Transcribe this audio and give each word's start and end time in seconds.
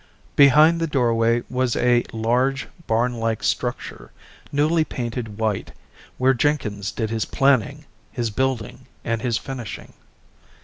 Behind 0.35 0.79
the 0.81 0.87
doorway 0.87 1.43
was 1.47 1.75
a 1.75 2.03
large 2.11 2.67
barnlike 2.87 3.43
structure, 3.43 4.09
newly 4.51 4.83
painted 4.83 5.37
white, 5.37 5.73
where 6.17 6.33
Jenkins 6.33 6.89
did 6.91 7.11
his 7.11 7.25
planning, 7.25 7.85
his 8.11 8.31
building, 8.31 8.87
and 9.05 9.21
his 9.21 9.37
finishing. 9.37 9.93